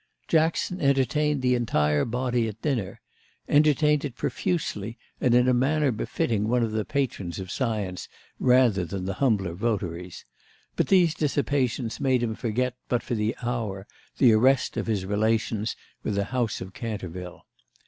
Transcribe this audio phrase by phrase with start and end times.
[0.27, 6.63] Jackson entertained the entire body at dinner—entertained it profusely and in a manner befitting one
[6.63, 8.09] of the patrons of science
[8.39, 10.25] rather than the humbler votaries;
[10.75, 13.85] but these dissipations made him forget but for the hour
[14.17, 17.45] the arrest of his relations with the house of Canterville.